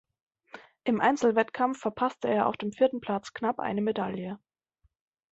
Im 0.83 0.99
Einzelwettkampf 0.99 1.77
verpasste 1.77 2.27
er 2.27 2.47
auf 2.47 2.57
dem 2.57 2.71
vierten 2.71 3.01
Platz 3.01 3.33
knapp 3.35 3.59
eine 3.59 3.83
Medaille. 3.83 4.39